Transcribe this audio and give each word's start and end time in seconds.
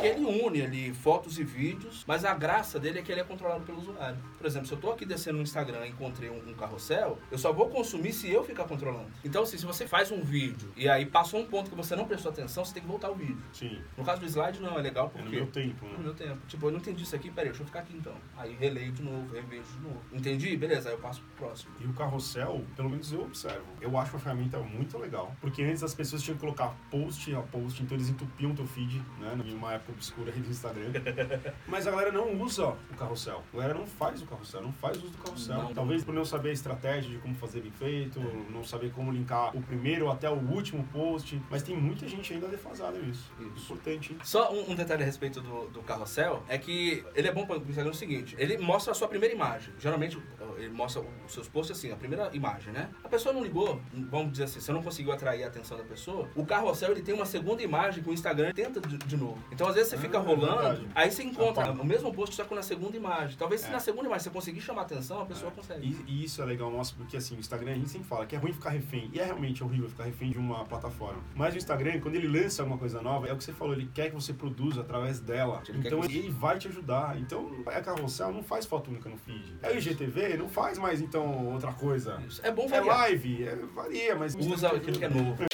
Porque 0.00 0.06
ele 0.06 0.24
une 0.46 0.62
ali 0.62 0.94
fotos 0.94 1.38
e 1.38 1.44
vídeos, 1.44 2.04
mas 2.06 2.24
a 2.24 2.34
graça 2.34 2.78
dele 2.78 2.98
é 2.98 3.02
que 3.02 3.12
ele 3.12 3.20
é 3.20 3.24
controlado 3.24 3.64
pelo 3.64 3.78
usuário. 3.78 4.16
Por 4.38 4.46
exemplo, 4.46 4.66
se 4.66 4.72
eu 4.72 4.78
tô 4.78 4.90
aqui 4.90 5.04
descendo 5.04 5.36
no 5.36 5.42
Instagram 5.42 5.86
e 5.86 5.90
encontrei 5.90 6.30
um, 6.30 6.48
um 6.50 6.54
carrossel, 6.54 7.18
eu 7.30 7.38
só 7.38 7.52
vou 7.52 7.68
consumir 7.68 8.12
se 8.12 8.30
eu 8.30 8.42
ficar 8.42 8.64
controlando. 8.64 9.06
Então, 9.24 9.42
assim, 9.42 9.58
se 9.58 9.66
você 9.66 9.86
faz 9.86 10.10
um 10.10 10.22
vídeo 10.22 10.72
e 10.76 10.88
aí 10.88 11.04
passou 11.06 11.40
um 11.40 11.46
ponto 11.46 11.68
que 11.70 11.76
você 11.76 11.94
não 11.94 12.06
prestou 12.06 12.30
atenção, 12.32 12.64
você 12.64 12.72
tem 12.72 12.82
que 12.82 12.88
voltar 12.88 13.10
o 13.10 13.14
vídeo. 13.14 13.42
Sim. 13.52 13.80
No 13.96 14.04
caso 14.04 14.20
do 14.20 14.26
slide, 14.26 14.60
não, 14.60 14.78
é 14.78 14.82
legal 14.82 15.10
É 15.14 15.18
no 15.18 15.24
porque... 15.24 15.36
meu 15.36 15.46
tempo, 15.46 15.84
No 15.86 15.92
né? 15.92 15.98
meu 16.04 16.14
tempo. 16.14 16.38
Tipo, 16.46 16.66
eu 16.66 16.70
não 16.72 16.78
entendi 16.78 17.02
isso 17.02 17.14
aqui, 17.14 17.30
peraí, 17.30 17.48
deixa 17.50 17.62
eu 17.62 17.66
ficar 17.66 17.80
aqui 17.80 17.94
então. 17.96 18.14
Aí 18.36 18.54
releio 18.58 18.92
de 18.92 19.02
novo, 19.02 19.32
revejo 19.34 19.64
de 19.76 19.80
novo. 19.82 20.00
Entendi? 20.12 20.56
Beleza, 20.56 20.88
aí 20.88 20.94
eu 20.94 20.98
passo 21.00 21.20
pro 21.36 21.46
próximo. 21.46 21.72
E 21.80 21.86
o 21.86 21.92
carrossel, 21.92 22.64
pelo 22.76 22.88
menos 22.90 23.12
eu 23.12 23.22
observo, 23.22 23.66
eu 23.80 23.96
acho 23.98 24.12
uma 24.14 24.20
ferramenta 24.20 24.58
muito 24.58 24.96
legal. 24.98 25.34
Porque 25.40 25.62
antes 25.62 25.82
as 25.82 25.94
pessoas 25.94 26.22
tinham 26.22 26.36
que 26.36 26.40
colocar 26.40 26.74
post 26.90 27.34
a 27.34 27.42
post, 27.42 27.82
então 27.82 27.96
eles 27.96 28.08
entupiam 28.08 28.52
o 28.52 28.54
teu 28.54 28.66
feed, 28.66 29.02
né? 29.18 29.38
Em 29.44 29.54
uma 29.54 29.74
época 29.74 29.89
obscura 29.90 30.32
aí 30.32 30.40
do 30.40 30.50
Instagram. 30.50 30.92
Mas 31.66 31.86
a 31.86 31.90
galera 31.90 32.12
não 32.12 32.40
usa 32.40 32.68
o 32.68 32.96
carrossel. 32.96 33.42
A 33.52 33.56
galera 33.56 33.74
não 33.78 33.86
faz 33.86 34.22
o 34.22 34.26
carrossel, 34.26 34.62
não 34.62 34.72
faz 34.72 34.96
uso 34.96 35.10
do 35.10 35.18
carrossel. 35.18 35.56
Não. 35.56 35.74
Talvez 35.74 36.04
por 36.04 36.14
não 36.14 36.24
saber 36.24 36.50
a 36.50 36.52
estratégia 36.52 37.10
de 37.10 37.18
como 37.18 37.34
fazer 37.34 37.60
bem 37.60 37.72
feito, 37.72 38.20
não 38.50 38.64
saber 38.64 38.92
como 38.92 39.10
linkar 39.10 39.56
o 39.56 39.62
primeiro 39.62 40.10
até 40.10 40.28
o 40.28 40.34
último 40.34 40.84
post. 40.92 41.40
Mas 41.50 41.62
tem 41.62 41.76
muita 41.76 42.08
gente 42.08 42.32
ainda 42.32 42.48
defasada 42.48 42.98
nisso. 42.98 43.30
Isso. 43.56 43.72
Importante, 43.72 44.12
hein? 44.12 44.18
Só 44.24 44.52
um, 44.52 44.72
um 44.72 44.74
detalhe 44.74 45.02
a 45.02 45.06
respeito 45.06 45.40
do, 45.40 45.68
do 45.68 45.82
carrossel 45.82 46.42
é 46.48 46.58
que 46.58 47.04
ele 47.14 47.28
é 47.28 47.32
bom 47.32 47.46
para 47.46 47.58
o 47.58 47.62
Instagram 47.62 47.90
no 47.90 47.94
seguinte: 47.94 48.34
ele 48.38 48.58
mostra 48.58 48.92
a 48.92 48.94
sua 48.94 49.08
primeira 49.08 49.34
imagem. 49.34 49.72
Geralmente 49.78 50.18
ele 50.56 50.68
mostra 50.70 51.02
os 51.26 51.32
seus 51.32 51.48
posts 51.48 51.76
assim, 51.76 51.92
a 51.92 51.96
primeira 51.96 52.30
imagem, 52.34 52.72
né? 52.72 52.90
A 53.02 53.08
pessoa 53.08 53.32
não 53.32 53.42
ligou, 53.42 53.80
vamos 54.10 54.32
dizer 54.32 54.44
assim, 54.44 54.60
você 54.60 54.72
não 54.72 54.82
conseguiu 54.82 55.12
atrair 55.12 55.44
a 55.44 55.46
atenção 55.48 55.76
da 55.76 55.84
pessoa. 55.84 56.28
O 56.34 56.44
carrossel 56.44 56.92
ele 56.92 57.02
tem 57.02 57.14
uma 57.14 57.26
segunda 57.26 57.62
imagem 57.62 58.02
que 58.02 58.10
o 58.10 58.12
Instagram 58.12 58.52
tenta 58.52 58.80
de, 58.80 58.98
de 58.98 59.16
novo. 59.16 59.42
Então 59.50 59.66
às 59.66 59.74
vezes 59.74 59.79
você 59.84 59.96
Ah, 59.96 59.98
fica 59.98 60.16
é 60.16 60.20
rolando, 60.20 60.56
verdade. 60.62 60.86
aí 60.94 61.10
você 61.10 61.22
encontra 61.22 61.64
Rapaz. 61.64 61.80
o 61.80 61.84
mesmo 61.84 62.12
post 62.12 62.34
só 62.34 62.44
que 62.44 62.54
na 62.54 62.62
segunda 62.62 62.96
imagem. 62.96 63.36
Talvez 63.38 63.60
se 63.62 63.68
É. 63.68 63.70
na 63.70 63.80
segunda 63.80 64.06
imagem 64.06 64.24
você 64.24 64.30
conseguir 64.30 64.60
chamar 64.60 64.82
a 64.82 64.84
atenção, 64.84 65.20
a 65.22 65.26
pessoa 65.26 65.50
consegue. 65.50 65.86
E, 66.06 66.10
e 66.12 66.24
isso 66.24 66.40
é 66.42 66.44
legal, 66.44 66.70
nossa, 66.70 66.94
porque 66.96 67.16
assim, 67.16 67.36
o 67.36 67.40
Instagram 67.40 67.72
a 67.72 67.74
gente 67.74 67.88
sempre 67.90 68.06
fala 68.08 68.26
que 68.26 68.34
é 68.34 68.38
ruim 68.38 68.52
ficar 68.52 68.70
refém. 68.70 69.10
E 69.12 69.20
é 69.20 69.24
realmente 69.24 69.62
horrível 69.64 69.88
ficar 69.88 70.04
refém 70.04 70.30
de 70.30 70.38
uma 70.38 70.64
plataforma. 70.64 71.20
Mas 71.34 71.54
o 71.54 71.58
Instagram, 71.58 72.00
quando 72.00 72.14
ele 72.16 72.28
lança 72.28 72.62
alguma 72.62 72.78
coisa 72.78 73.00
nova, 73.02 73.26
é 73.28 73.32
o 73.32 73.36
que 73.36 73.44
você 73.44 73.52
falou, 73.52 73.74
ele 73.74 73.90
quer 73.92 74.08
que 74.10 74.14
você 74.14 74.32
produza 74.32 74.80
através 74.82 75.20
dela. 75.20 75.62
Ele 75.68 75.78
então 75.78 76.00
que 76.00 76.18
ele 76.18 76.30
vai 76.30 76.58
te 76.58 76.68
ajudar. 76.68 77.18
Então, 77.18 77.50
a 77.66 77.80
carrossel 77.80 78.32
não 78.32 78.42
faz 78.42 78.66
foto 78.66 78.90
única 78.90 79.08
no 79.08 79.16
feed. 79.16 79.56
É 79.62 79.70
o 79.70 79.76
IGTV, 79.78 80.36
não 80.36 80.48
faz 80.48 80.78
mais 80.78 81.00
então 81.00 81.52
outra 81.52 81.72
coisa. 81.72 82.20
Isso. 82.26 82.40
É 82.44 82.50
bom 82.50 82.64
É 82.66 82.68
variar. 82.68 82.98
live, 82.98 83.44
é, 83.44 83.56
varia, 83.74 84.16
mas. 84.16 84.34
Usa 84.34 84.68
aquilo 84.68 84.98
que 84.98 85.04
é 85.04 85.08
novo. 85.08 85.49